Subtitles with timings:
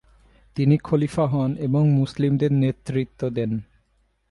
[0.55, 3.51] তিনি খলিফা হন এবং মুসলিমদের নেতৃত্ব দেন।